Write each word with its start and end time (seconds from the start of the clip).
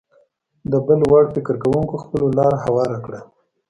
دا 0.71 0.77
بل 0.85 0.99
وړ 1.11 1.23
فکر 1.35 1.55
کوونکو 1.63 1.93
ځپلو 2.03 2.27
لاره 2.37 2.57
هواره 2.65 2.97
کړه 3.05 3.21